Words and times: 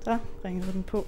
Så 0.00 0.18
ringede 0.44 0.72
den 0.72 0.82
på. 0.82 1.04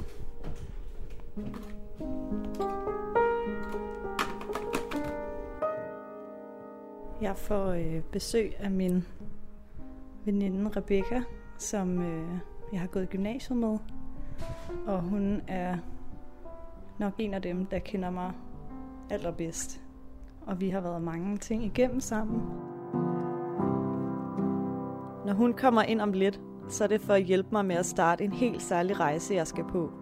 Jeg 7.20 7.36
får 7.36 7.66
øh, 7.66 8.02
besøg 8.12 8.52
af 8.58 8.70
min 8.70 9.04
veninde 10.24 10.70
Rebecca, 10.76 11.22
som 11.58 12.02
øh, 12.02 12.28
jeg 12.72 12.80
har 12.80 12.86
gået 12.86 13.02
i 13.02 13.06
gymnasiet 13.06 13.58
med. 13.58 13.78
Og 14.86 15.02
hun 15.02 15.42
er 15.48 15.76
nok 16.98 17.12
en 17.18 17.34
af 17.34 17.42
dem, 17.42 17.66
der 17.66 17.78
kender 17.78 18.10
mig 18.10 18.32
allerbedst. 19.10 19.82
Og 20.46 20.60
vi 20.60 20.68
har 20.68 20.80
været 20.80 21.02
mange 21.02 21.36
ting 21.36 21.64
igennem 21.64 22.00
sammen. 22.00 22.40
Når 25.26 25.32
hun 25.32 25.52
kommer 25.52 25.82
ind 25.82 26.00
om 26.00 26.12
lidt, 26.12 26.40
så 26.70 26.84
er 26.84 26.88
det 26.88 27.00
for 27.00 27.14
at 27.14 27.22
hjælpe 27.22 27.48
mig 27.52 27.64
med 27.64 27.76
at 27.76 27.86
starte 27.86 28.24
en 28.24 28.32
helt 28.32 28.62
særlig 28.62 29.00
rejse, 29.00 29.34
jeg 29.34 29.46
skal 29.46 29.64
på. 29.64 29.92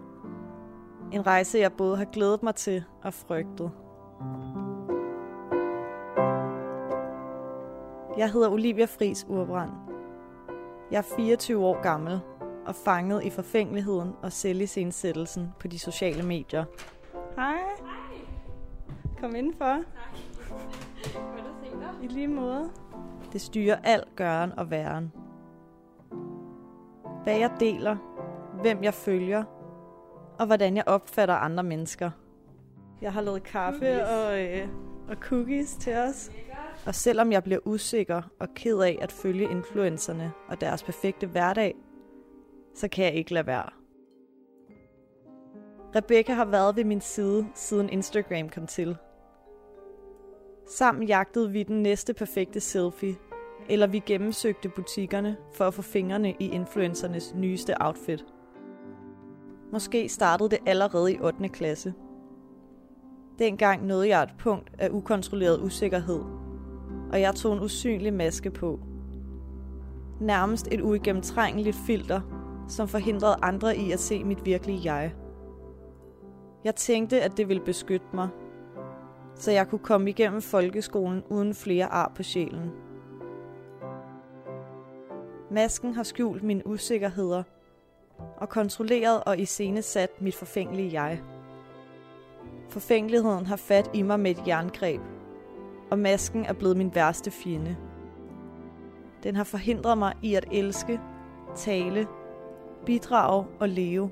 En 1.12 1.26
rejse, 1.26 1.59
jeg 1.59 1.72
både 1.72 1.96
har 1.96 2.04
glædet 2.04 2.42
mig 2.42 2.54
til 2.54 2.84
og 3.02 3.14
frygtet. 3.14 3.70
Jeg 8.18 8.32
hedder 8.32 8.48
Olivia 8.50 8.84
Fris 8.84 9.26
Urbrand. 9.28 9.70
Jeg 10.90 10.98
er 10.98 11.16
24 11.16 11.64
år 11.64 11.82
gammel 11.82 12.20
og 12.66 12.74
fanget 12.74 13.24
i 13.24 13.30
forfængeligheden 13.30 14.12
og 14.23 14.32
selvisensættelsen 14.32 15.52
på 15.60 15.68
de 15.68 15.78
sociale 15.78 16.23
medier. 16.23 16.64
Hej. 17.37 17.52
Hej. 17.52 18.18
Kom 19.20 19.34
indenfor. 19.34 19.64
Tak. 19.64 19.84
I 22.02 22.06
lige 22.06 22.28
måde. 22.28 22.70
Det 23.32 23.40
styrer 23.40 23.76
alt 23.84 24.16
gøren 24.16 24.52
og 24.59 24.70
væren. 24.70 25.12
Hvad 27.29 27.38
jeg 27.38 27.51
deler, 27.60 27.96
hvem 28.62 28.84
jeg 28.84 28.95
følger, 28.95 29.45
og 30.38 30.46
hvordan 30.46 30.76
jeg 30.76 30.84
opfatter 30.87 31.34
andre 31.34 31.62
mennesker. 31.62 32.10
Jeg 33.02 33.12
har 33.12 33.21
lavet 33.21 33.43
kaffe 33.43 33.80
Cookies. 33.80 34.09
og, 34.09 34.40
øh, 34.40 34.68
og 35.09 35.16
cookies 35.16 35.76
til 35.80 35.96
os. 35.96 36.30
Og 36.87 36.95
selvom 36.95 37.32
jeg 37.32 37.43
bliver 37.43 37.59
usikker 37.65 38.23
og 38.40 38.49
ked 38.54 38.79
af 38.79 38.99
at 39.01 39.12
følge 39.12 39.51
influencerne 39.51 40.32
og 40.49 40.60
deres 40.60 40.82
perfekte 40.82 41.26
hverdag, 41.26 41.74
så 42.74 42.88
kan 42.88 43.04
jeg 43.04 43.15
ikke 43.15 43.34
lade 43.34 43.46
være. 43.46 43.71
Rebecca 45.96 46.32
har 46.32 46.45
været 46.45 46.76
ved 46.76 46.84
min 46.84 47.01
side, 47.01 47.46
siden 47.54 47.88
Instagram 47.88 48.49
kom 48.49 48.66
til. 48.66 48.96
Sammen 50.66 51.02
jagtede 51.09 51.51
vi 51.51 51.62
den 51.62 51.82
næste 51.82 52.15
perfekte 52.15 52.60
selfie, 52.60 53.16
eller 53.69 53.87
vi 53.87 53.99
gennemsøgte 53.99 54.69
butikkerne 54.69 55.37
for 55.55 55.65
at 55.65 55.74
få 55.74 55.83
fingrene 55.83 56.35
i 56.41 56.51
influencernes 56.51 57.35
nyeste 57.35 57.74
outfit. 57.83 58.24
Måske 59.73 60.09
startede 60.09 60.49
det 60.49 60.59
allerede 60.66 61.13
i 61.13 61.19
8. 61.21 61.49
klasse. 61.49 61.95
Dengang 63.39 63.87
nåede 63.87 64.09
jeg 64.09 64.22
et 64.22 64.34
punkt 64.39 64.71
af 64.78 64.89
ukontrolleret 64.91 65.62
usikkerhed, 65.62 66.21
og 67.12 67.21
jeg 67.21 67.34
tog 67.34 67.53
en 67.53 67.62
usynlig 67.62 68.12
maske 68.12 68.50
på. 68.50 68.81
Nærmest 70.21 70.69
et 70.72 70.81
uigennemtrængeligt 70.81 71.77
filter, 71.87 72.21
som 72.69 72.89
forhindrede 72.89 73.37
andre 73.43 73.77
i 73.77 73.93
at 73.93 74.00
se 74.00 74.25
mit 74.25 74.47
virkelige 74.47 74.94
jeg. 74.94 75.15
Jeg 76.65 76.75
tænkte, 76.75 77.21
at 77.21 77.37
det 77.37 77.49
ville 77.49 77.65
beskytte 77.65 78.06
mig, 78.15 78.28
så 79.34 79.53
jeg 79.53 79.69
kunne 79.69 79.78
komme 79.78 80.11
igennem 80.11 80.43
folkeskolen 80.43 81.22
uden 81.31 81.55
flere 81.55 81.87
ar 81.87 82.12
på 82.16 82.22
sjælen. 82.22 82.71
Masken 85.50 85.94
har 85.94 86.03
skjult 86.03 86.43
mine 86.43 86.66
usikkerheder 86.66 87.43
og 88.37 88.49
kontrolleret 88.49 89.25
og 89.25 89.38
iscenesat 89.38 90.22
mit 90.22 90.34
forfængelige 90.34 91.03
jeg. 91.03 91.22
Forfængeligheden 92.69 93.47
har 93.47 93.56
fat 93.56 93.91
i 93.95 94.03
mig 94.03 94.21
med 94.21 94.31
et 94.31 94.43
jerngreb, 94.47 95.00
og 95.91 95.99
masken 95.99 96.45
er 96.45 96.53
blevet 96.53 96.77
min 96.77 96.95
værste 96.95 97.31
fjende. 97.31 97.77
Den 99.22 99.37
har 99.37 99.45
forhindret 99.45 99.99
mig 99.99 100.15
i 100.22 100.34
at 100.34 100.45
elske, 100.53 101.00
tale, 101.56 102.06
bidrage 102.87 103.47
og 103.61 103.69
leve. 103.69 104.11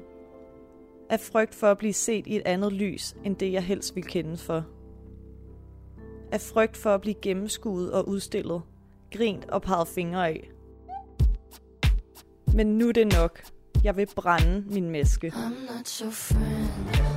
Af 1.11 1.21
frygt 1.21 1.55
for 1.55 1.67
at 1.67 1.79
blive 1.79 1.93
set 1.93 2.27
i 2.27 2.37
et 2.37 2.43
andet 2.47 2.73
lys, 2.73 3.17
end 3.25 3.37
det 3.37 3.53
jeg 3.53 3.63
helst 3.63 3.97
vil 3.97 4.05
kende 4.05 4.37
for. 4.37 4.65
Af 6.33 6.41
frygt 6.41 6.77
for 6.77 6.91
at 6.91 7.01
blive 7.01 7.15
gennemskuet 7.15 7.93
og 7.93 8.09
udstillet, 8.09 8.63
grint 9.13 9.51
og 9.51 9.63
peget 9.63 9.89
fingre 9.89 10.29
af. 10.29 10.51
Men 12.57 12.67
nu 12.79 12.89
er 12.89 12.93
det 12.93 13.13
nok. 13.13 13.43
Jeg 13.85 13.97
vil 13.97 14.09
brænde 14.17 14.65
min 14.67 14.91
maske. 14.91 15.27
I'm 15.27 15.73
not 15.75 15.99
your 16.01 16.11
friend. 16.11 17.16